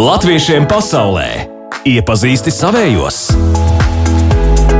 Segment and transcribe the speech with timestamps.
[0.00, 1.26] Latviešiem pasaulē
[1.84, 3.16] iepazīsti savējos!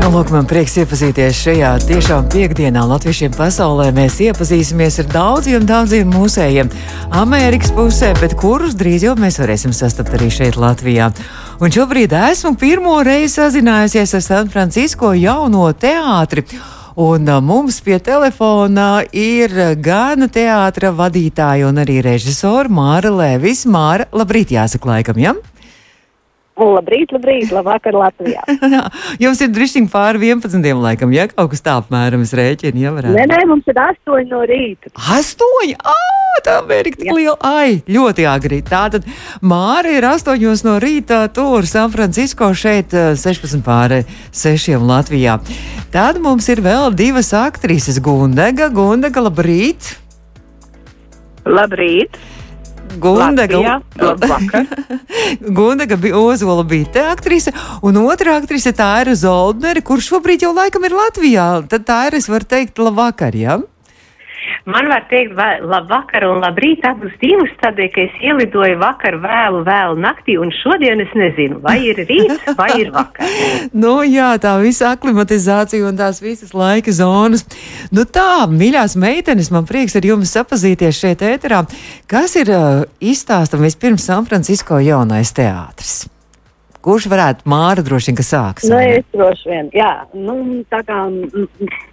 [0.00, 3.90] Nu, lūk, man prieks iepazīties šajā tiešām piekdienā Latviešiem pasaulē.
[3.92, 6.72] Mēs iepazīsimies ar daudziem, daudziem mūsējiem
[7.20, 11.10] Amerikas pusē, bet kurus drīz jau mēs varēsim sastapt arī šeit Latvijā.
[11.60, 16.48] Un šobrīd esmu pirmo reizi sazinājusies ar San Francisco jauno teātri.
[17.00, 23.62] Un mums pie telefona ir gan teātra vadītāja, gan arī režisora Māra Lēvis.
[23.64, 25.32] Māra, labrīt, jāsaka laikam, ja?
[26.60, 28.42] Labrīt, labrīt, labvakar Latvijā.
[29.22, 30.60] Jums ir drusku pāri 11.
[30.76, 33.16] laikam, ja kaut kas tā apmēram es rēķinu, ja varētu.
[33.16, 34.92] Nē, nē, mums ir 8 no rīta.
[34.92, 35.76] 8!
[35.80, 37.36] Ah, tā ir tik liela.
[37.40, 38.60] Ai, ļoti agri.
[38.66, 39.08] Tātad
[39.40, 44.02] Māra ir 8 no rīta tur San Francisco šeit 16 pāri
[44.36, 45.38] 6 Latvijā.
[45.94, 48.68] Tad mums ir vēl divas aktrises Gundega.
[48.74, 49.96] Gundega, labrīt!
[51.48, 52.20] Labrīt!
[52.98, 53.80] Gundega,
[55.58, 60.54] Gundega bija Ozola bija te aktrise, un otra aktrise tā ir Zoldnere, kurš šobrīd jau
[60.56, 61.50] laikam ir Latvijā.
[61.70, 63.60] Tad tā ir, es varu teikt, labvakar, jā?
[63.60, 63.79] Ja?
[64.68, 69.98] Man var teikt, labvakar un labrīt abus divus, tādēļ, ka es ielidoju vakar vēlu, vēlu
[70.00, 73.26] naktī, un šodien es nezinu, vai ir rīts, vai ir vakar.
[73.82, 77.46] nu, jā, tā visa aklimatizācija un tās visas laika zonas.
[77.94, 81.64] Nu tā, mīļās meitenes, man prieks ar jums sapazīties šeit ēterā.
[82.10, 86.02] Kas ir uh, izstāstam vispirms San Francisco jaunais teātris?
[86.80, 88.68] Kurš varētu Māra droši vien, ka sāks?
[88.70, 89.90] Nu, es droši vien, jā.
[90.16, 91.02] Nu, tā kā,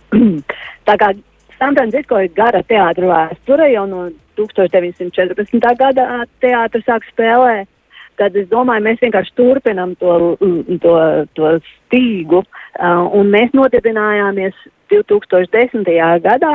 [0.88, 1.12] tā kā
[1.58, 4.04] San Francisco ir gara teātra vēsture, jau no
[4.38, 5.74] 1914.
[5.80, 7.70] gada teātris sāk spēlēt.
[8.18, 10.14] Tad es domāju, mēs vienkārši turpinām to,
[10.82, 10.94] to,
[11.38, 12.42] to stīgu.
[12.78, 14.58] Uh, mēs nodibinājāmies
[14.90, 15.86] 2010.
[16.24, 16.54] gadā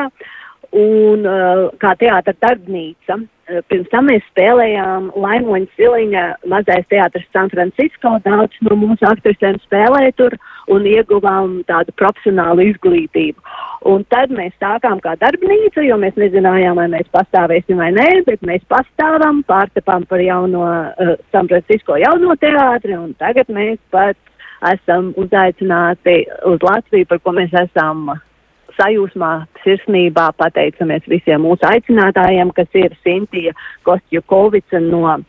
[0.73, 3.19] un, uh, kā teātra darbnīca.
[3.21, 8.15] Uh, pirms tam mēs spēlējām Laimoņa Siliņa mazais teātris San Francisco.
[8.25, 10.37] Daudz no mūsu aktrisēm spēlēja tur
[10.73, 13.45] un ieguvām tādu profesionālu izglītību.
[13.93, 18.45] Un tad mēs sākām kā darbnīca, jo mēs nezinājām, vai mēs pastāvēsim vai nē, bet
[18.47, 24.17] mēs pastāvam, pārcepām par jauno uh, San Francisco jauno teātri, un tagad mēs pat
[24.73, 28.13] esam uzaicināti uz Latviju, par ko mēs esam
[28.79, 29.33] sajūsmā,
[29.65, 33.55] sirsnībā pateicamies visiem mūsu aicinātājiem, kas ir Sintija
[33.87, 35.23] Kostjukovica no uh,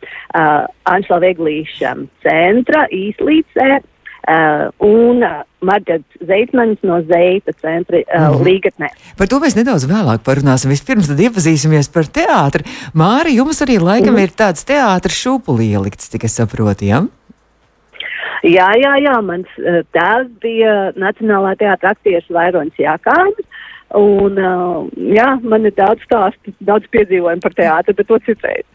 [0.89, 1.95] Anšla Veglīša
[2.25, 3.83] centra īslīcē,
[4.23, 8.45] Uh, un uh, Marģats Zeitmanis no Zeita centra uh, mm.
[8.47, 8.87] Līgatnē.
[9.19, 10.71] Par to mēs nedaudz vēlāk parunāsim.
[10.71, 12.63] Vispirms tad iepazīsimies par teātri.
[12.95, 14.23] Māri, jums arī laikam mm.
[14.23, 17.01] ir tāds teātris šūpulī ielikts, cik es saprotu, ja?
[18.43, 23.39] Jā, jā, jā, mans uh, tēvs bija Nacionālā teātra aktieris Vairons Jākāns.
[23.93, 28.65] Un, uh, jā, man ir daudz stāstu, daudz piedzīvojumu par teātri, bet to citreiz.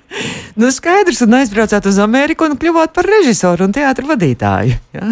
[0.60, 4.78] nu, skaidrs, un aizbraucāt uz Ameriku un kļuvāt par režisoru un teātru vadītāju.
[4.94, 5.10] Ja?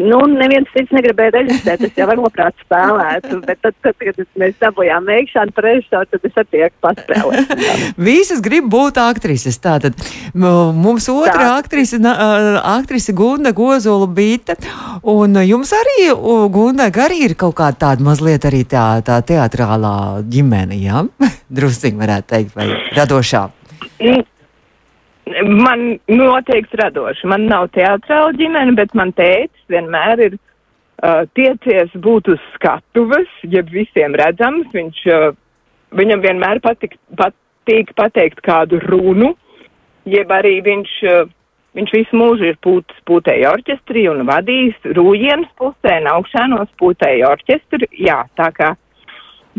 [0.00, 4.56] Nu, neviens cits negribēja reģistrēt, es jau varu labprāt spēlēt, bet tad, tad kad mēs
[4.62, 7.52] dabūjām veikšanu par režisoru, tad es attieku paspēlēt.
[8.08, 9.60] Visas grib būt aktrises.
[9.60, 9.98] Tātad
[10.32, 11.52] mums otrā Tā.
[11.60, 14.56] aktrise, aktrise Gunda Gozola Bīta,
[15.04, 16.08] un jums arī,
[16.54, 21.04] Gunda, arī ir kaut kāda tāda mazliet arī tā, tā teatrālā ģimene, jā?
[21.04, 21.30] Ja?
[21.60, 23.48] Drusciņ varētu teikt, vai radošā.
[25.46, 27.28] Man noteikti radoši.
[27.30, 33.70] Man nav teātrāla ģimene, bet man tētis vienmēr ir uh, tiecies būt uz skatuves, jeb
[33.72, 34.70] visiem redzams.
[34.74, 35.28] Viņš, uh,
[35.96, 39.34] viņam vienmēr patik, patīk pateikt kādu runu,
[40.08, 41.30] jeb arī viņš, uh,
[41.78, 47.90] viņš visu mūžu ir pūt, pūtēja orķestrī un vadījis rūjienas pusē un augšānos pūtēja orķestri.
[48.08, 48.74] Jā, tā kā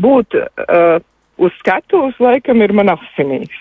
[0.01, 0.99] būt uh,
[1.41, 3.55] uz skatuves laikam ir man asinīs.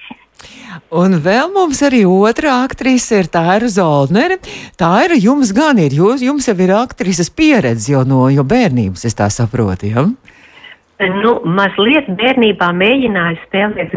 [0.90, 4.40] Un vēl mums arī otra aktrise ir Tāra Zoldnere.
[4.80, 9.06] Tā ir jums gan ir, jūs, jums jau ir aktrises pieredze jau no jo bērnības,
[9.06, 10.06] es tā saprotu, ja?
[11.00, 13.94] Nu, mazliet bērnībā mēģināju spēlēt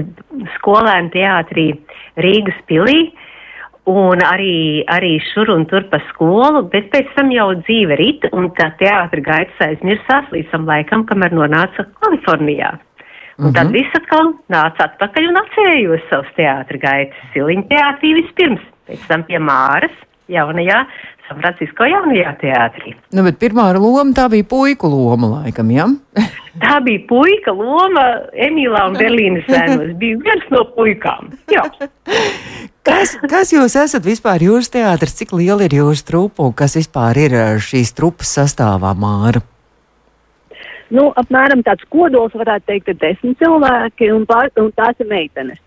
[0.57, 1.67] skolēnu teātrī
[2.23, 3.11] Rīgas pilī.
[3.89, 8.47] Un arī, arī šur un tur pa skolu, bet pēc tam jau dzīve rīt, un
[8.55, 12.77] tā teātra gaitas aizmirsās līdz tam laikam, kamēr nonāca Kalifornijā.
[13.41, 13.73] Un tad mhm.
[13.73, 17.29] viss atkal nāca atpakaļ un atcerējos savus teātra gaitas.
[17.33, 19.95] Siliņa teātrī vispirms, pēc tam pie Māras,
[20.31, 20.83] jaunajā
[21.27, 22.93] San Francisco jaunajā teātrī.
[23.15, 25.87] Nu, bet pirmā loma tā bija puiku loma, laikam, jā?
[25.87, 26.25] Ja?
[26.63, 28.03] tā bija puika loma
[28.35, 29.95] Emīlā un Berlīnas sēnos.
[30.01, 31.31] Bija viens no puikām.
[31.51, 31.63] Jā.
[32.83, 35.15] Kas, kas jūs esat vispār jūsu teātris?
[35.21, 39.41] Cik liela ir jūsu trupa un kas vispār ir šīs trupas sastāvā, Māra?
[40.93, 45.61] Nu, apmēram tāds kodols varētu teikt, ir desmit cilvēki, un, pār, un tās ir meitenes.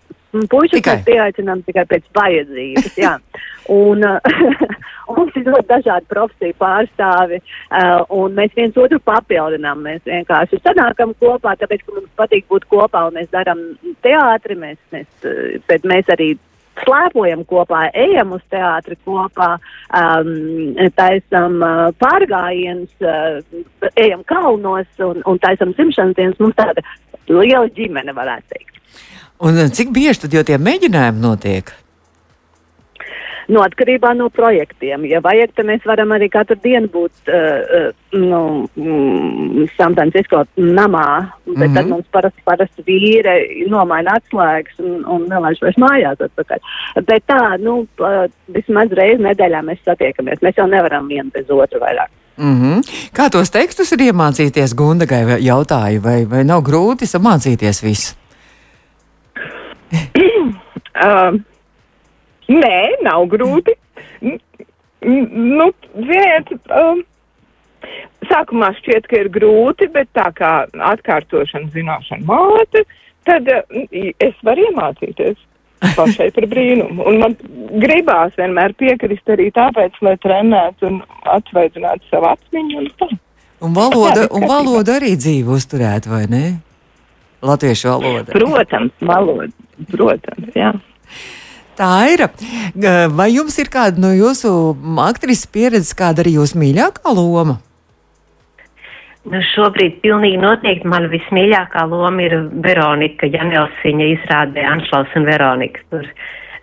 [0.51, 2.97] Puikas mēs pieaicinām tikai pēc vajadzības.
[2.99, 3.13] Jā.
[3.73, 4.19] Un, uh,
[5.15, 9.81] mums ir ļoti dažādi profesiju pārstāvi, uh, un mēs viens otru papildinām.
[9.87, 13.63] Mēs vienkārši sanākam kopā, tāpēc, ka mums patīk būt kopā, un mēs darām
[14.05, 16.35] teātri, mēs, mēs, uh, bet mēs arī
[16.83, 19.55] slēpojam kopā, ejam uz teātri kopā,
[19.95, 26.39] um, taisam uh, pārgājienus, uh, ejam kalnos un, un taisam dzimšanas dienas.
[26.43, 26.85] Mums tāda
[27.31, 28.79] liela ģimene, varētu teikt.
[29.43, 31.73] Un uh, cik bieži tad jau tie mēģinājumi notiek?
[33.47, 35.05] No atkarībā no projektiem.
[35.07, 41.31] Ja vajag, tad mēs varam arī katru dienu būt uh, nu, mm, San Francisco namā,
[41.45, 41.75] bet mm -hmm.
[41.75, 41.89] tad Mhm.
[41.93, 46.59] mums parasti, parasti vīri nomaina atslēgas un, un nelaiž vairs mājās atpakaļ.
[47.05, 47.87] Bet tā, nu,
[48.47, 50.41] vismaz reizi nedēļā mēs satiekamies.
[50.41, 52.09] Mēs jau nevaram vienu bez otru vairāk.
[52.37, 52.81] Mm -hmm.
[53.13, 58.15] Kā tos tekstus ir iemācīties Gundagai, vai jautāju, vai, vai nav grūti samācīties visu?
[60.97, 61.39] Uh,
[62.51, 63.75] nē, nav grūti.
[64.21, 64.39] N-
[65.07, 67.03] Nu, ziniet, um,
[68.27, 72.81] sākumā šķiet, ka ir grūti, bet tā kā atkārtošana zināšana māte,
[73.29, 73.61] tad uh,
[73.93, 75.37] es varu iemācīties
[75.95, 77.05] pašai par brīnumu.
[77.07, 77.37] Un man
[77.83, 80.99] gribās vienmēr piekrist arī tāpēc, lai trenētu un
[81.37, 83.09] atsvaidzinātu savu atmiņu un tā.
[83.61, 86.43] Un valoda, un valoda arī dzīve uzturēt, vai ne?
[87.45, 88.33] Latviešu valoda.
[88.33, 89.47] Protams, valoda,
[89.93, 90.73] protams, jā.
[91.77, 92.25] Tā ir.
[93.13, 94.49] Vai jums ir kāda no jūsu
[95.05, 97.59] aktrises pieredzes, kāda arī jūsu mīļākā loma?
[99.27, 105.83] Nu, šobrīd pilnīgi noteikti man vismīļākā loma ir Veronika Janelsiņa izrādē Anšlaus un Veronika.
[105.91, 106.07] Tur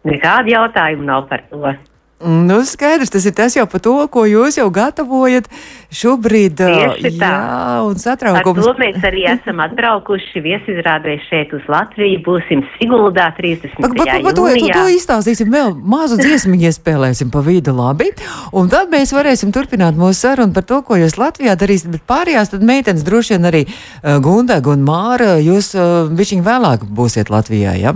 [0.09, 1.75] nekāda jautājuma nav par to.
[2.25, 5.49] Nu, skaidrs, tas ir tas jau par to, ko jūs jau gatavojat
[5.93, 6.57] šobrīd.
[6.57, 7.29] Tieši tā.
[7.29, 8.65] Jā, un Ar satraukums.
[8.65, 12.23] to mēs arī esam atbraukuši viesizrādē šeit uz Latviju.
[12.25, 13.77] Būsim Siguldā 30.
[13.77, 18.09] Pak, pak, pak, to, to, to izstāstīsim vēl mazu dziesmu, iespēlēsim pa vidu labi.
[18.57, 21.93] Un tad mēs varēsim turpināt mūsu sarunu par to, ko jūs Latvijā darīsiet.
[21.93, 26.89] Bet pārējās tad meitenes droši vien arī uh, Gundaga un Māra, jūs uh, bišķiņ vēlāk
[26.89, 27.95] būsiet Latvijā, ja?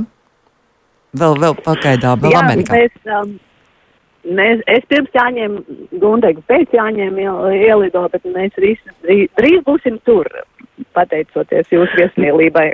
[1.17, 2.77] Vēl, vēl pagaidām, vēl Jā, Amerikā.
[2.77, 3.39] mēs, um,
[4.25, 5.63] mēs, es pirms jāņēmu
[6.03, 8.81] Gundegu, pēc jāņēmu iel- ielido, bet mēs drīz,
[9.39, 10.29] drīz, būsim tur,
[10.97, 12.73] pateicoties jūsu viesmīlībai.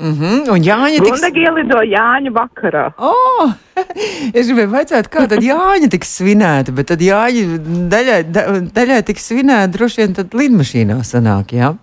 [0.00, 0.50] Mm -hmm.
[0.52, 1.10] Un Jāņa tiks...
[1.10, 2.86] Gundagi ielido Jāņa vakarā.
[2.98, 3.52] Oh,
[4.38, 7.58] es gribēju jautāt, kā tad Jāņa tiks svinēta, bet tad Jāņa
[7.92, 8.46] daļai, da,
[8.80, 11.74] daļai tiks svinēta droši vien tad lidmašīnā sanāk, jā?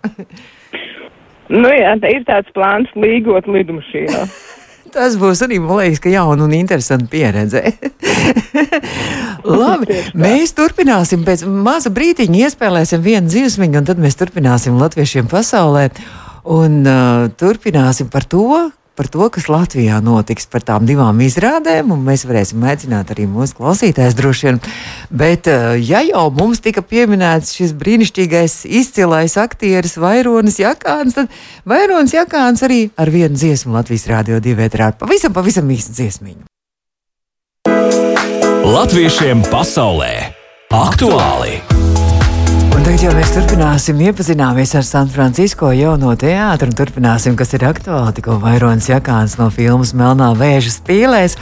[1.49, 4.25] Nu jā, tā ir tāds plāns līgot lidmašīnā.
[4.97, 7.61] Tas būs arī, man liekas, ka jauna un interesanta pieredze.
[9.61, 15.91] Labi, mēs turpināsim pēc maza brītiņa, iespēlēsim vienu dzīvesmiņu, un tad mēs turpināsim latviešiem pasaulē.
[16.49, 18.47] Un uh, turpināsim par to,
[18.97, 24.17] par to, kas Latvijā notiks, par tām divām izrādēm, mēs varēsim aicināt arī mūsu klausītājus
[24.17, 24.59] droši vien.
[25.13, 31.31] Bet, uh, ja jau mums tika pieminēts šis brīnišķīgais, izcilais aktieris Vaironis Jakāns, tad
[31.69, 36.47] Vaironis Jakāns arī ar vienu dziesmu Latvijas Rādio 2 vētrā pavisam, pavisam īstu dziesmiņu.
[38.67, 40.13] Latviešiem pasaulē
[40.75, 41.86] aktuāli!
[42.77, 47.63] Un tagad jau mēs turpināsim, iepazināmies ar San Francisco jauno teātru un turpināsim, kas ir
[47.65, 48.11] aktuāli.
[48.19, 51.39] Tikko Vairons Jakāns no filmas Melnā vēža spīlēs.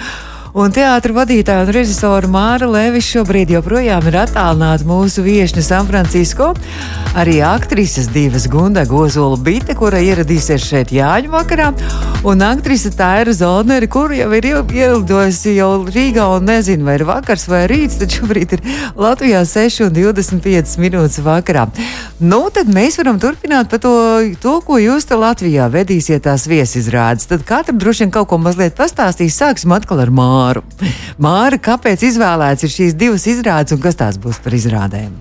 [0.55, 6.53] Un teātris vadītāja un režisora Māra Levis šobrīd joprojām ir attālināta mūsu viesne San Francisco.
[7.19, 11.73] Arī aktrises divas Gunda Gozola Bite, kura ieradīsies šeit Jāņu vakarā,
[12.27, 17.05] un aktrise Taira Zolneri, kur jau ir iel- ielidojusi jau Rīgā un nezinu, vai ir
[17.07, 18.63] vakars vai rīts, tad šobrīd ir
[18.95, 21.67] Latvijā 6,25 minūtes vakarā.
[22.19, 23.91] Nu, tad mēs varam turpināt par to,
[24.39, 27.27] to, ko jūs te Latvijā vedīsiet tās viesizrādes.
[27.27, 29.35] Tad katra droši vien kaut ko mazliet pastāstīs.
[29.35, 30.11] Sāksim atkal ar
[30.45, 30.65] Māru.
[31.25, 35.15] Māra, kāpēc izvēlēts ir šīs divas izrādes un kas tās būs par izrādēm?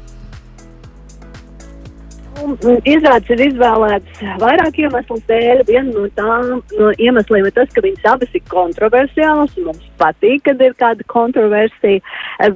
[2.84, 5.62] Izrādes ir izvēlētas vairāk iemeslu dēļ.
[5.68, 9.54] Viena no tām no iemesliem ir tas, ka viņas abas ir kontroversiālas.
[9.64, 12.02] Mums patīk, kad ir kāda kontroversija.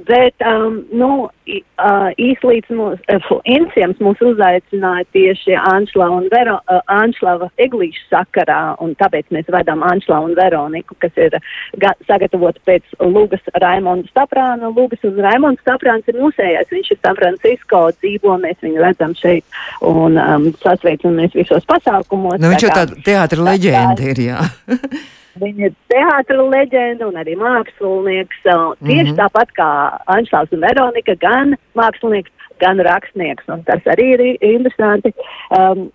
[0.05, 1.09] Bet um, nu,
[1.57, 8.59] uh, īslīdz mūs, uh, Insiems mūs uzaicināja tieši Anšla un Vero, uh, Anšlava Eglīša sakarā.
[8.83, 11.37] Un tāpēc mēs vedam Anšla un Veroniku, kas ir
[11.81, 14.71] ga, sagatavota pēc Lūgas Raimonda Staprāna.
[14.75, 16.71] Lūgas un Raimonds Staprāns ir mūsējais.
[16.73, 22.39] Viņš ir San Francisco dzīvo, mēs viņu redzam šeit un um, sasveicamies visos pasākumos.
[22.41, 24.27] Nu, viņš Tā jau tāda teātra leģenda ir.
[24.29, 24.43] Jā.
[25.39, 28.39] Viņa ir teātris leģenda un arī mākslinieks.
[28.45, 29.19] Uh, tieši mm -hmm.
[29.21, 29.69] tāpat kā
[30.15, 33.43] Anšlaus un Veronika, gan mākslinieks, gan rakstnieks.
[33.47, 35.13] Un tas arī ir interesanti.
[35.49, 35.91] Um,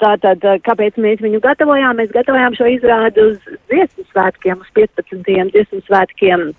[0.00, 1.98] Tātad, kāpēc mēs viņu gatavojām?
[1.98, 3.36] Mēs gatavojām šo izrādi uz
[3.68, 5.50] dziesmu svētkiem, uz 15.
[5.52, 6.54] dziesmu svētkiem,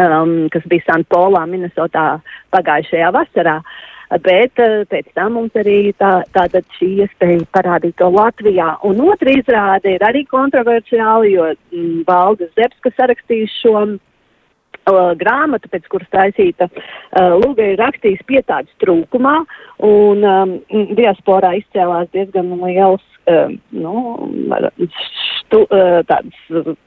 [0.00, 2.06] um, kas bija Sanpolā, Minnesotā
[2.54, 3.58] pagājušajā vasarā.
[4.08, 8.70] Bet uh, pēc tam mums arī tā, tātad šī iespēja parādīt to Latvijā.
[8.88, 15.90] Un otra izrāde ir arī kontroversiāli, jo mm, Valdes Zepska sarakstījis šo uh, grāmatu, pēc
[15.92, 19.36] kuras taisīta uh, Lūga ir rakstījis pietādes trūkumā,
[19.84, 20.56] un um,
[20.96, 23.94] diasporā izcēlās diezgan liels, uh, nu,
[25.44, 26.78] stu, uh, tāds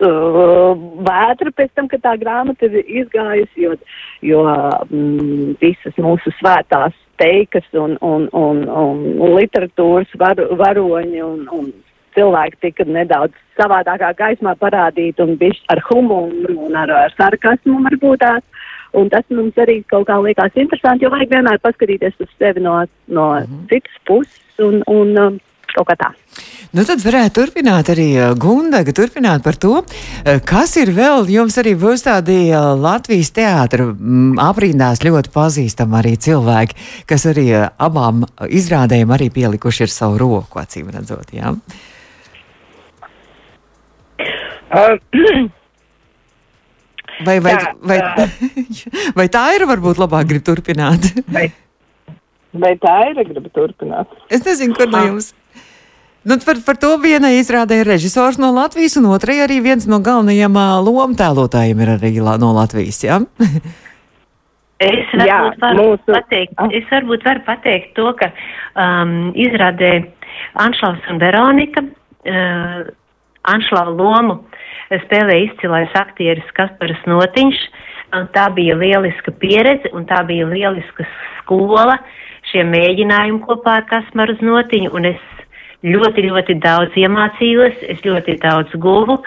[0.00, 0.74] uh,
[1.08, 3.76] vētra pēc tam, kad tā grāmata ir izgājusi, jo,
[4.22, 11.70] jo um, visas mūsu svētās teikas un, un, un, un literatūras var, varoņi un, un
[12.14, 18.22] cilvēki tika nedaudz savādākā gaismā parādīti un bišķi ar humoru un ar, ar sarkasmu varbūt
[18.24, 18.44] tās.
[18.94, 22.76] Un tas mums arī kaut kā liekas interesanti, jo vajag vienmēr paskatīties uz sevi no,
[23.10, 23.64] no mm -hmm.
[23.70, 25.40] citas puses un, un um,
[25.74, 26.10] kaut kā tā.
[26.74, 31.58] Nu, tad varētu turpināt arī uh, Gundaga, turpināt par to, uh, kas ir vēl, jums
[31.62, 36.78] arī būs tādi uh, Latvijas teātra mm, aprindās ļoti pazīstami arī cilvēki,
[37.10, 41.52] kas arī abām izrādēm arī pielikuši ir savu roku, acīm redzot, jā.
[41.52, 41.54] Ja?
[47.22, 48.00] Vai, vai, tā, vai,
[49.18, 51.12] vai tā ir varbūt labāk grib turpināt?
[51.30, 51.46] Vai,
[52.50, 54.10] vai tā ir grib turpināt?
[54.34, 55.08] Es nezinu, kur no ah.
[55.12, 55.30] jums.
[56.24, 59.98] Nu, par, par to vienai izrādē ir režisors no Latvijas, un otrai arī viens no
[60.00, 63.02] galvenajiem lomu tēlotājiem ir arī no Latvijas.
[63.04, 63.20] Ja?
[64.84, 66.04] Es varbūt, Jā, varu mūsu...
[66.10, 66.72] pateikt, ah.
[66.74, 68.26] es varbūt varu pateikt to, ka
[68.74, 69.92] um, izrādē
[70.60, 72.82] Anšlaus un Veronika uh,
[73.54, 74.40] Anšlava lomu
[75.04, 77.60] spēlēja izcilais aktieris Kaspars Notiņš.
[78.34, 81.06] Tā bija lieliska pieredze un tā bija lieliska
[81.40, 81.96] skola
[82.50, 84.92] šiem mēģinājumiem kopā ar Kasparu Notiņu.
[84.94, 85.22] Un es
[85.84, 89.20] ļoti, ļoti daudz iemācījos, es ļoti daudz guvu.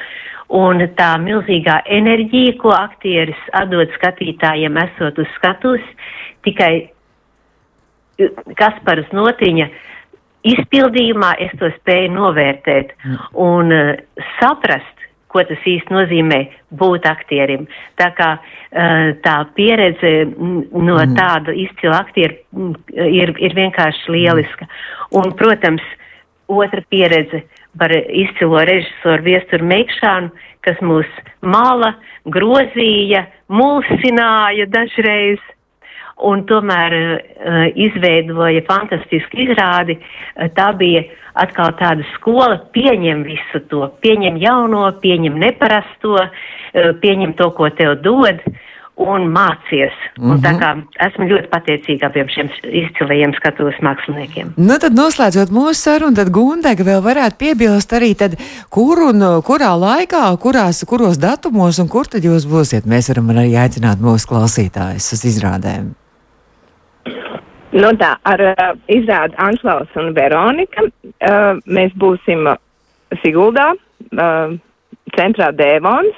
[0.57, 5.83] Un tā milzīgā enerģija, ko aktieris atdod skatītājiem, esot uz skatuves,
[6.47, 6.87] tikai
[8.57, 9.67] Kasparas Notiņa
[10.47, 12.93] izpildījumā es to spēju novērtēt
[13.43, 13.91] un uh,
[14.37, 14.93] saprast,
[15.27, 16.39] ko tas īsti nozīmē
[16.79, 17.67] būt aktierim.
[17.99, 21.17] Tā kā uh, tā pieredze no mm.
[21.17, 22.37] tāda izcila aktiera
[23.03, 24.69] ir, ir vienkārši lieliska.
[25.19, 25.83] Un, protams,
[26.47, 27.43] otra pieredze
[27.77, 30.31] par izcilo režisoru Viesturu Meikšānu,
[30.65, 31.07] kas mūs
[31.45, 31.93] mala,
[32.33, 35.39] grozīja, mulsināja dažreiz
[36.17, 39.99] un tomēr uh, izveidoja fantastisku izrādi.
[39.99, 41.03] Uh, tā bija
[41.37, 47.99] atkal tāda skola, pieņem visu to, pieņem jauno, pieņem neparasto, uh, pieņem to, ko tev
[48.01, 48.41] dod.
[48.97, 49.93] Un mācies.
[50.17, 50.31] Mm -hmm.
[50.31, 50.59] un tā mhm.
[50.61, 50.69] kā
[51.07, 54.47] esmu ļoti pateicīga abiem šiem izcilajiem skatuves māksliniekiem.
[54.57, 58.35] Nu, tad noslēdzot mūsu sarunu, tad Gundega vēl varētu piebilst arī, tad,
[58.69, 62.89] kur un kurā laikā, kurās, kuros datumos un kur tad jūs būsiet.
[62.89, 65.93] Mēs varam arī aicināt mūsu klausītājus uz izrādēm.
[67.77, 72.47] Nu tā, ar uh, izrādi Anšlaus un Veronika uh, mēs būsim
[73.21, 74.55] Siguldā, uh,
[75.17, 76.15] centrā Dēvons,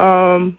[0.00, 0.52] um,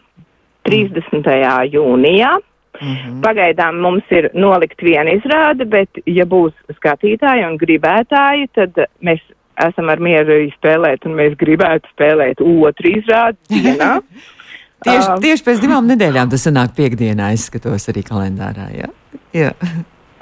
[0.69, 1.29] 30.
[1.73, 2.33] jūnijā.
[2.81, 3.21] Mm -hmm.
[3.21, 9.21] Pagaidām mums ir nolikt viena izrāde, bet, ja būs skatītāji un gribētāji, tad mēs
[9.61, 13.99] esam ar mieru spēlēt, un mēs gribētu spēlēt otru izrādi dienā.
[14.85, 18.67] tieši, uh, tieši pēc divām nedēļām tas sanāk piekdienā, es skatos arī kalendārā.
[18.73, 18.89] Ja?
[19.33, 19.51] Jā.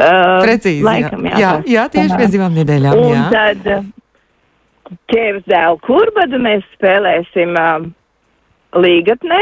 [0.02, 0.84] Uh, Precīzi.
[0.84, 3.00] Laikam, jā, jā, jā, tieši pēc divām nedēļām.
[3.00, 3.26] Un jā.
[3.32, 3.92] tad
[5.12, 7.86] ķēvis dēlu kurbadu mēs spēlēsim uh,
[8.82, 9.42] līgatnē,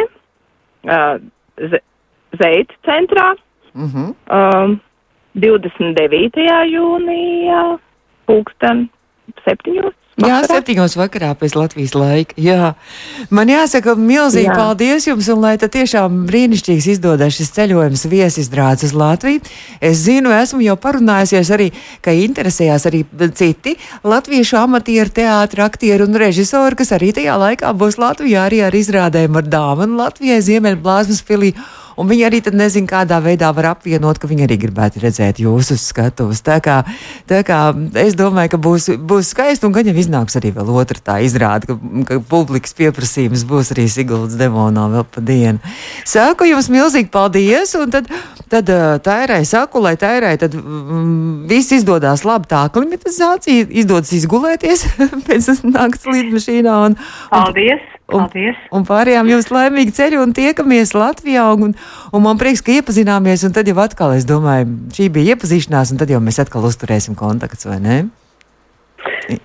[0.83, 1.17] uh,
[2.39, 3.35] Zeita centrā,
[3.73, 4.13] uh -huh.
[4.29, 4.79] um,
[5.33, 6.37] 29.
[6.71, 7.79] jūnijā,
[8.25, 8.89] pulksten
[9.45, 9.95] septiņos.
[10.19, 12.35] Jā, septiņos vakarā pēc Latvijas laika.
[12.39, 12.73] Jā.
[13.33, 14.57] Man jāsaka, milzīgi Jā.
[14.57, 19.43] paldies jums, un lai tad tiešām brīnišķīgs izdodas šis ceļojums viesizrādes uz Latviju.
[19.79, 21.69] Es zinu, esmu jau parunājusies arī,
[22.05, 23.03] ka interesējās arī
[23.37, 28.75] citi latviešu amatieru teātri, aktieri un režisori, kas arī tajā laikā būs Latvijā arī ar
[28.75, 31.53] izrādēm ar dāvanu Latvijai Ziemeļblāzmas filī.
[31.99, 36.39] Un viņi arī nezina, kādā veidā var apvienot, ka viņi arī gribētu redzēt jūsu skatuves.
[36.45, 36.77] Tā kā,
[37.27, 37.59] tā kā
[37.99, 41.67] es domāju, ka būs, būs skaisti, un gan jau iznāks arī vēl otra tā izrāde,
[41.67, 41.75] ka,
[42.07, 45.75] ka publikas pieprasījums būs arī Siguldas demonā vēl pa dienu.
[46.07, 48.07] Saku jums milzīgi paldies, un tad,
[48.47, 48.71] tad
[49.03, 54.87] tairai saku, lai tairai tad mm, viss izdodas labi, tā klimatizācija izdodas izgulēties
[55.27, 56.83] pēc nakts lidmašīnā.
[56.87, 57.98] Un, un, paldies!
[58.09, 58.57] Paldies!
[58.69, 61.45] Un, un pārējām jums laimīgi ceļu un tiekamies Latvijā.
[61.55, 61.75] Un,
[62.11, 63.45] un man prieks, ka iepazināmies.
[63.47, 67.17] Un tad jau atkal, es domāju, šī bija iepazīšanās, un tad jau mēs atkal uzturēsim
[67.19, 67.99] kontaktus, vai ne?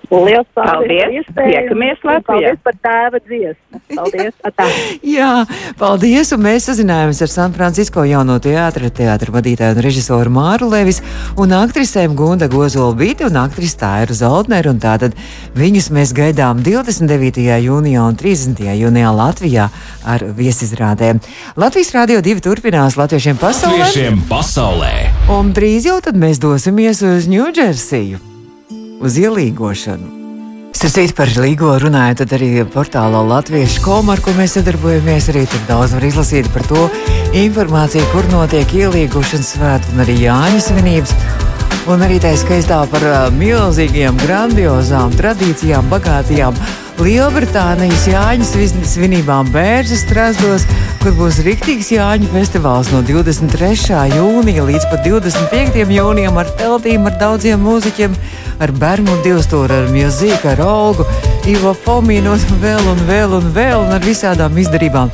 [0.09, 1.27] Liels paldies!
[1.35, 2.23] Tiekamies Latvijā.
[2.25, 3.81] Paldies par tēva dziesmu.
[3.93, 4.33] Paldies!
[4.47, 4.67] Atā.
[5.15, 5.45] Jā,
[5.79, 6.31] paldies!
[6.35, 11.01] Un mēs sazinājāmies ar San Francisco jauno teātra, teātra vadītāju un režisoru Māru Levis
[11.41, 14.73] un aktrisēm Gunda Gozolbīti un aktrisi Tāiru Zoltneru.
[14.75, 15.17] Un tātad
[15.57, 17.45] viņus mēs gaidām 29.
[17.67, 18.63] jūnijā un 30.
[18.81, 19.69] jūnijā Latvijā
[20.05, 21.21] ar viesizrādēm.
[21.61, 23.83] Latvijas Rādio 2 turpinās latviešiem pasaulē.
[23.85, 24.93] Latviešiem pasaulē!
[25.35, 28.34] Un drīz jau tad mēs dosimies uz Ņūdžersiju,
[29.01, 30.11] uz ielīgošanu.
[30.75, 35.63] Starp par līgo runājot, tad arī portālā Latviešu komu, ar ko mēs sadarbojamies, arī tur
[35.69, 36.83] daudz var izlasīt par to
[37.35, 41.15] informāciju, kur notiek ielīgošanas svētki un arī Jāņa svinības.
[41.89, 43.03] Un arī tā skaistā par
[43.37, 46.57] milzīgiem, grandiozām tradīcijām, bagātīgām
[46.95, 48.05] Lielbritānijas
[48.47, 50.63] svis- svinībām Bērzes strāzdos,
[51.03, 54.07] kur būs riktīgs Jāņu festivāls no 23.
[54.15, 55.91] jūnija līdz pat 25.
[55.91, 58.15] jūnijam ar teltīm, ar daudziem mūziķiem,
[58.59, 61.05] ar Bermudu divstūru, ar mūziku, ar Olgu,
[61.45, 65.11] Ivo Fomīnu un vēl un vēl un vēl un ar visādām izdarībām.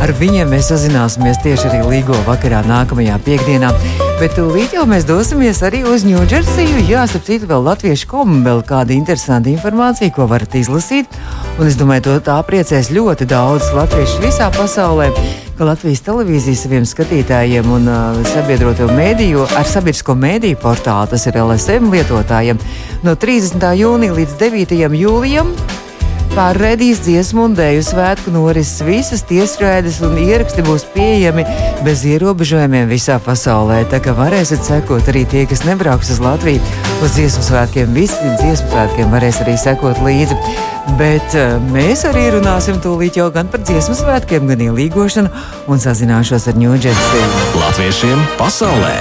[0.00, 3.74] Ar viņiem mēs sazināsimies tieši arī Līgo vakarā nākamajā piekdienā.
[4.20, 6.84] Bet tūlīt jau mēs dosimies arī uz Ņūdžersiju.
[6.86, 11.10] Jā, starp citu, vēl latviešu komu vēl kāda interesanta informācija, ko varat izlasīt.
[11.58, 15.10] Un es domāju, to tā priecēs ļoti daudz latviešu visā pasaulē
[15.54, 21.38] ka Latvijas televīzija saviem skatītājiem un uh, sabiedroto mēdīju, ar sabiedrisko mēdīju portālu, tas ir
[21.38, 22.58] LSM lietotājiem,
[23.06, 23.70] no 30.
[23.78, 24.76] jūnija līdz 9.
[24.98, 25.54] jūlijam.
[26.34, 31.44] Pārraidīs dziesmu un dēļu svētku norises visas tiesraides un ieraksti būs pieejami
[31.86, 33.84] bez ierobežojumiem visā pasaulē.
[33.92, 36.58] Tā kā varēsiet sekot arī tie, kas nebrauks uz Latviju
[37.06, 37.92] uz dziesmu svētkiem.
[37.94, 40.38] Visi dziesmu svētkiem varēs arī sekot līdzi.
[40.98, 45.30] Bet uh, mēs arī runāsim tūlīt jau gan par dziesmu svētkiem, gan ielīgošanu
[45.70, 47.28] un sazināšos ar Ņūdžersiju.
[47.60, 48.96] Latviešiem pasaulē!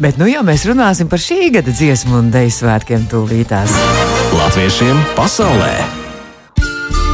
[0.00, 3.72] Bet nu jau mēs runāsim par šī gada dziesmu un dēļu svētkiem tūlītās.
[4.36, 5.99] Latviešiem pasaulē!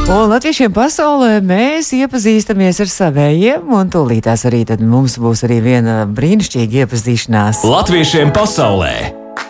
[0.07, 6.85] Un latviešiem pasaulē mēs iepazīstamies ar savējiem, un tūlītās arī mums būs arī viena brīnišķīga
[6.85, 7.65] iepazīšanās.
[7.67, 8.93] Latviešiem pasaulē!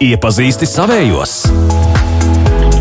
[0.01, 1.35] Iepazīsti savējos!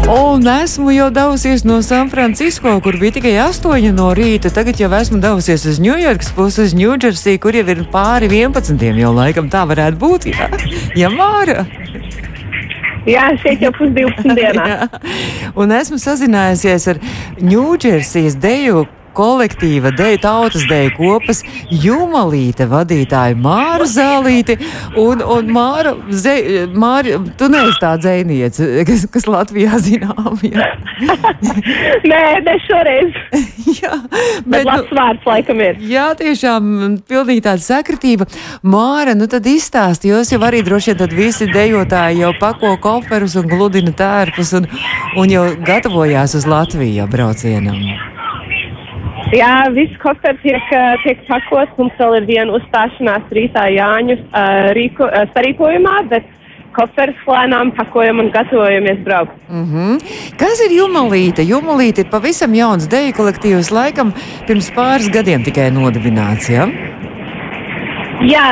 [0.08, 4.48] Un esmu jau devusies no San Francisco, kur bija tikai 8 no rīta.
[4.48, 8.88] Tagad jau esmu devusies uz Ņujorkas pusi, uz Ņūdžersiju, kur jau ir pāri 11.
[9.02, 10.30] jau laikam tā varētu būt.
[10.32, 10.48] Jā,
[10.96, 11.66] ja Māra.
[13.06, 14.88] Jā, šeit jau pusdivdesmit dienā.
[15.60, 17.02] Un esmu sazinājusies ar
[17.38, 24.58] Ņūdžersijas deju kolektīva deju tautas deju kopas Jumalīte vadītāju Māru Zālīti.
[25.00, 30.38] Un, un Māra, ze, Māra, tu neesi tā dzēniece, kas, kas Latvijā zinām.
[30.46, 30.70] Jā,
[32.10, 33.16] Nē, ne šoreiz.
[33.80, 35.78] jā Bet, bet, nu, labs vārds laikam ir.
[35.90, 38.28] Jā, tiešām pilnīgi tāda sakritība.
[38.66, 43.36] Māra, nu tad izstāsti, jūs jau arī droši vien tad visi dejotāji jau pako koferus
[43.40, 44.68] un gludina tērpus un,
[45.16, 48.15] un jau gatavojās uz Latviju braucienam.
[49.36, 51.74] Jā, viss kofers tiek, ā, tiek pakots.
[51.76, 54.46] Mums vēl ir viena uzstāšanās rītā Jāņu ā,
[54.76, 56.28] rīko, ā, sarīkojumā, bet
[56.76, 59.36] kofers lēnām pakojam un gatavojamies braukt.
[59.48, 60.16] Mm -hmm.
[60.40, 61.44] Kas ir Jumalīte?
[61.52, 64.12] Jumalīte ir pavisam jauns deju kolektīvs, laikam
[64.46, 66.50] pirms pāris gadiem tikai nodibināts.
[66.52, 66.68] Ja?
[68.24, 68.48] Jā,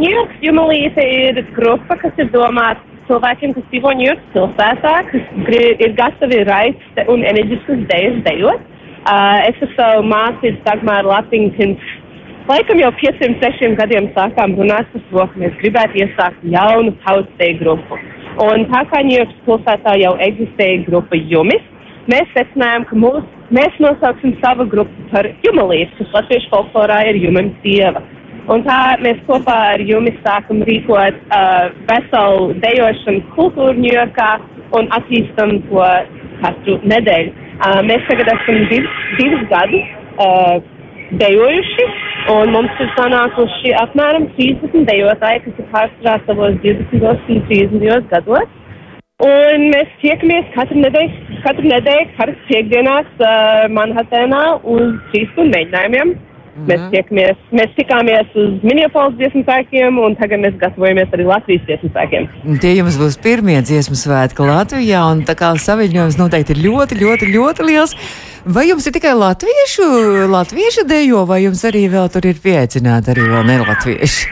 [0.00, 5.22] Ņujorkas jumalīte ir grupa, kas ir domāta cilvēkiem, kas dzīvo Ņujorkas pilsētā, kas
[5.84, 8.60] ir gatavi raist un enerģiskus dejas dejot.
[9.04, 11.82] Uh, es savu māsu Dagmāru Lapiņkins.
[12.48, 17.98] Laikam jau 5-6 gadiem sākām runāt par to, ka mēs gribētu iesākt jaunu tautsdeju grupu.
[18.46, 21.68] Un tā kā Ņujorkas pilsētā jau eksistēja grupa Jumis,
[22.08, 27.52] mēs secinājām, ka mūs, mēs nosauksim savu grupu par Jumalīti, kas latviešu folklorā ir Jumam
[27.60, 28.00] sieva.
[28.48, 34.32] Un tā mēs kopā ar jums sākam rīkot uh, veselu dejošanu kultūru Ņujorkā
[34.80, 35.88] un attīstam to
[36.40, 37.43] katru nedēļu.
[37.62, 38.86] Mēs tagad esam div,
[39.18, 39.86] divus gadus
[41.20, 41.86] dejojuši,
[42.34, 48.60] un mums ir sanākuši apmēram 30 dejotāji, kas ir pārsvarā savos 20 un 30 gados.
[49.24, 54.42] Un mēs tiekamies katru nedēļu, katru nedēļu, katru piekdienās uh, Manhatanā
[54.74, 56.16] uz trīs stundu mēģinājumiem.
[56.54, 56.68] Mm -hmm.
[56.70, 61.88] Mēs tiekamies, mēs tikāmies uz Minneapolis dziesmu spēkiem, un tagad mēs gatavojamies arī Latvijas dziesmu
[61.90, 62.28] spēkiem.
[62.50, 66.94] Un Tie jums būs pirmie dziesmu svētki Latvijā, un tā kā saviņojums noteikti ir ļoti,
[67.04, 67.96] ļoti, ļoti liels.
[68.54, 69.84] Vai jums ir tikai latviešu,
[70.36, 74.28] latviešu dejo, vai jums arī vēl tur ir pieaicināti arī vēl nelatvieši?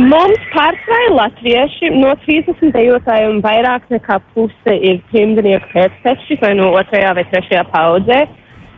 [0.00, 6.70] Mums pārsvarā ir latvieši, no 30 dejotājiem vairāk nekā puse ir pirmdienieku pēcteči vai no
[6.78, 8.22] otrajā vai trešajā paudzē.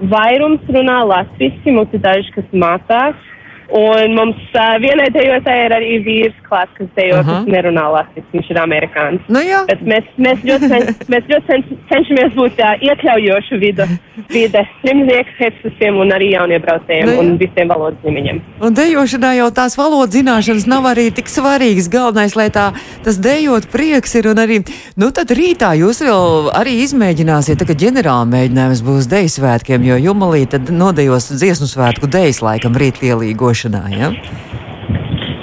[0.00, 3.14] Vairums runā latviešu, mums ir daži, kas mācās.
[3.75, 7.31] Un mums uh, vienai dejotājai ir arī vīrs klāts, kas dejo, -huh.
[7.43, 9.25] kas nerunā latviski, viņš ir amerikānis.
[9.29, 9.65] Nu, jā.
[9.71, 10.83] Bet mēs, mēs ļoti, cen,
[11.13, 13.89] mēs ļoti cen, cenšamies būt uh, iekļaujoša vide,
[14.31, 17.21] vide trimnieku hepsisiem un arī jauniebraucējiem Nu, jā.
[17.21, 18.41] un visiem valodas ņemiņiem.
[18.65, 21.91] Un dejošanā jau tās valodas zināšanas nav arī tik svarīgas.
[21.93, 22.71] Galvenais, lai tā,
[23.05, 24.31] tas dejot prieks ir.
[24.31, 24.61] Un arī,
[25.01, 29.99] nu tad rītā jūs vēl arī izmēģināsiet, tā kā ģenerāla mēģinājums būs deju svētkiem, jo
[30.09, 33.03] jumalī tad nodejos dziesmu svētku dejas laikam rīt
[33.64, 33.83] lielīgošanā.
[33.98, 34.12] Ja?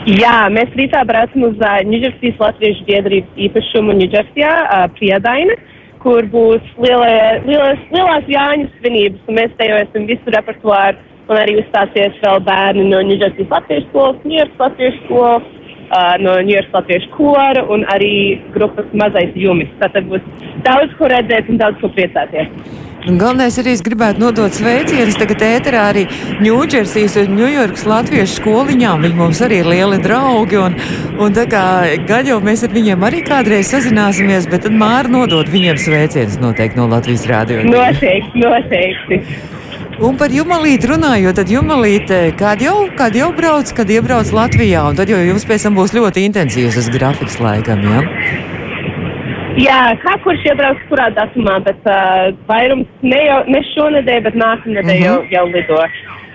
[0.10, 5.54] Jā, mēs rītā braucam uz uh, Ņūdžersijas Latviešu biedrības īpašumu Ņūdžersijā, uh, Priedaina,
[6.02, 10.98] kur būs lielie, lielās, lielās Jāņu svinības, un mēs dejosim visu repertuāru,
[11.30, 16.78] un arī uzstāsies vēl bērni no Ņūdžersijas Latviešu skolas, Ņūdžersijas Latviešu skolas, uh, no Ņūdžersijas
[16.80, 18.14] Latviešu kora un arī
[18.58, 19.70] grupas mazais jumis.
[19.84, 20.26] Tātad būs
[20.66, 22.50] daudz ko redzēt un daudz ko priecāties.
[23.02, 26.04] Un Galvenais arī es gribētu nodot sveicienus tagad ēterā arī
[26.46, 29.08] Ņūdžersijas un Ņujorkas latviešu skoliņām.
[29.08, 30.60] Viņi mums arī ir lieli draugi.
[30.62, 30.76] Un,
[31.18, 31.64] un tā kā
[32.06, 36.78] gan jau mēs ar viņiem arī kādreiz sazināsimies, bet tad Māra nodot viņiem sveicienus noteikti
[36.78, 37.64] no Latvijas rādio.
[37.66, 39.22] Noteikti, noteikti.
[40.02, 45.02] Un par jumalīti runājot, tad jumalīte kād jau, kād jau brauc, kad iebrauc Latvijā, un
[45.02, 48.50] tad jau jums pēc tam būs ļoti intensīvs grafiks laikam, ja?
[49.60, 54.96] Jā, kā kurš iebrauks kurā datumā, bet uh, vairums ne, jau, ne šonadēļ, bet nākamnedēļ
[54.96, 55.08] uh -huh.
[55.08, 55.80] jau, jau lido.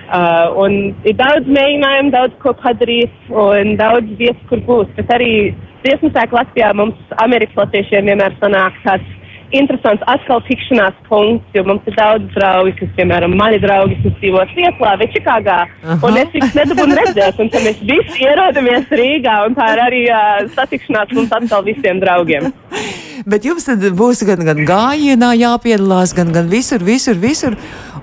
[0.07, 0.75] Uh, un
[1.09, 4.93] ir daudz mēģinājumu, daudz ko padarīt un daudz vietas, kur būs.
[4.99, 9.09] Bet arī dziesmu sēklu Latvijā mums, Amerikas latviešiem, vienmēr sanāk tāds
[9.55, 14.45] interesants atkal tikšanās punkts, jo mums ir daudz draugi, kas, piemēram, mani draugi, kas dzīvo
[14.53, 15.99] Sieplā vai Čikāgā, Aha.
[16.07, 20.05] un es viņus nedabūnu redzēt, un tad mēs visi ierodamies Rīgā, un tā ir arī
[20.11, 22.51] uh, satikšanās mums atkal visiem draugiem.
[23.31, 27.57] Bet jums tad būs gan, gan gājienā jāpiedalās, gan, gan visur, visur, visur.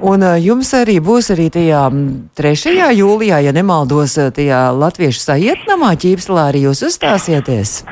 [0.03, 2.73] Un uh, jums arī būs arī tajā mm, 3.
[2.99, 7.83] jūlijā, ja nemaldos, tajā latviešu sajietnamā ķīpselā arī jūs uzstāsieties.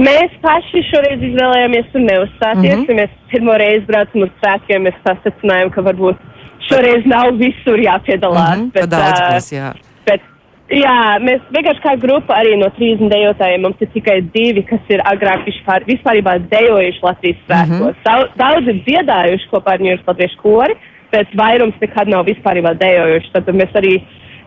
[0.00, 2.76] Mēs paši šoreiz izvēlējāmies tur neuzstāties.
[2.76, 2.84] Mm.
[2.86, 3.00] -hmm.
[3.00, 6.20] Mēs pirmo reizi braucam uz svētkiem, mēs sasecinājām, ka varbūt
[6.68, 8.58] šoreiz nav visur jāpiedalās.
[8.58, 9.72] Mhm, bet, pa daudz ā, būs, jā.
[10.06, 10.24] bet,
[10.72, 15.04] jā, mēs vienkārši kā grupa arī no 30 dejotājiem mums ir tikai divi, kas ir
[15.12, 17.96] agrāk vispār, vispārībā dejojuši Latvijas svētkos.
[17.96, 18.34] Mm -hmm.
[18.40, 20.74] Daudz ir dziedājuši kopā ar Ņūras Latviešu kori,
[21.12, 23.32] bet vairums nekad nav vispārībā dejojuši.
[23.32, 24.00] Tad mēs arī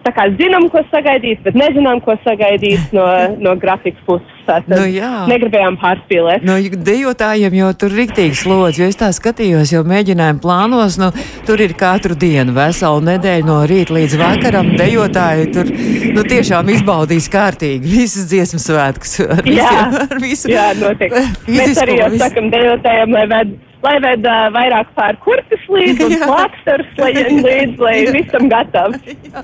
[0.05, 3.05] tā kā zinām, ko sagaidīt, bet nezinām, ko sagaidīt no,
[3.41, 4.31] no grafikas puses.
[4.45, 5.23] Tātad Nu jā.
[5.25, 6.43] negribējām pārspīlēt.
[6.45, 11.07] No dejotājiem jau tur ir rīktīgi slodzi, jo es tā skatījos, jau mēģinājumu plānos, nu,
[11.47, 14.69] tur ir katru dienu, veselu nedēļu no rīta līdz vakaram.
[14.77, 15.71] Dejotāji tur
[16.13, 19.17] nu, tiešām izbaudīs kārtīgi visas dziesmu svētkus.
[19.25, 21.25] Ar Jā, visiem, ar visu jā noteikti.
[21.49, 22.23] Mēs fizisko, arī jau visu.
[22.27, 23.55] sakam dejotājiem, lai ved,
[23.85, 26.27] lai ved uh, vairāk pār kurpes līdzi un Jā.
[26.29, 28.99] plāksters lai līdzi, lai visam gatavs.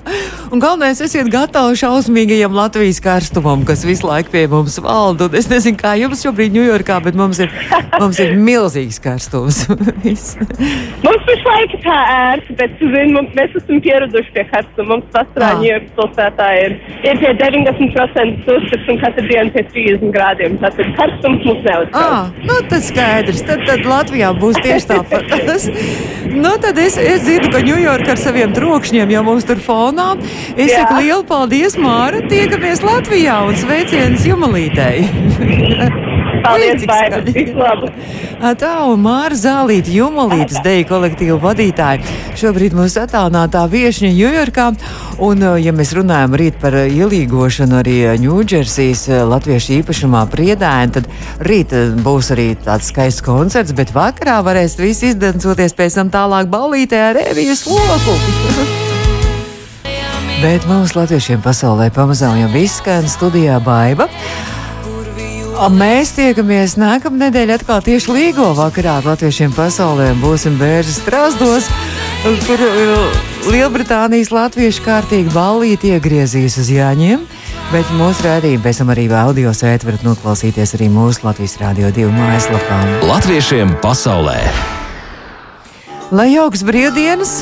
[0.52, 5.28] Un galvenais, esiet gatavi šausmīgajam Latvijas karstumam, kas visu laiku pie mums valda.
[5.30, 7.52] Un es nezinu, kā jums šobrīd Ņujorkā, bet mums ir,
[8.02, 9.62] mums ir milzīgs karstums.
[11.02, 14.88] Mums pašlaik ir tā ērti, bet zin, mums, mēs esam pieraduši pie karstuma.
[14.92, 15.58] Mums vasarā Ah.
[15.62, 16.74] Ņujorkas pilsētā ir,
[17.06, 20.56] ir pie 90% uzskats un katru dienu pie 30 grādiem.
[20.62, 21.96] Tātad karstums mums neuztrauc.
[21.98, 23.42] Ah, nu tad skaidrs.
[23.48, 25.34] Tad, tad Latvijā būs tieši tāpat.
[26.44, 30.12] nu, tad es, es dzirdu, ka Ņujorka ar saviem trokšņiem jau mums tur fonā.
[30.56, 30.82] Es Jā.
[30.82, 32.24] saku lielu paldies, Māra.
[32.30, 36.08] Tiekamies Latvijā un sveiciens Jumalītei.
[36.42, 37.88] Paldies, labu.
[38.58, 42.02] Tā un Māra Zālīta, Jumalītas deju kolektīva vadītāja.
[42.38, 44.68] Šobrīd mūsu attālinātā viešņa Ņujorkā.
[45.22, 51.10] Un, ja mēs runājam rīt par ielīgošanu arī Ņūdžersijas latviešu īpašumā priedēni, tad
[51.46, 57.06] rīt būs arī tāds skaists koncerts, bet vakarā varēs visi izdancoties pēc tam tālāk ballītē
[57.10, 58.18] ar revijas loku.
[60.42, 64.08] Bet mums latviešiem pasaulē pamazām jau viss skan studijā baiva.
[65.62, 70.08] A, Mēs tiekamies nākamā nedēļa atkal tieši Līgo vakarā ar latviešiem pasaulē.
[70.18, 71.68] Būsim bērns Strasdos,
[72.48, 77.22] kur uh, Lielbritānijas latviešu kārtīgi ballīti iegriezīs uz Jāņiem.
[77.70, 82.10] Bet mūsu rādījumā pēc tam arī audio sēdi varat noklausīties arī mūsu Latvijas Rādio 2
[82.10, 82.80] mājaslapā.
[83.06, 84.40] Latviešiem pasaulē!
[86.10, 87.38] Lai jauks brīvdienas,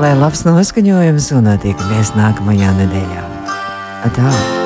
[0.00, 3.30] lai labs noskaņojums un tiekamies nākamajā nedēļā.
[4.16, 4.61] Tā!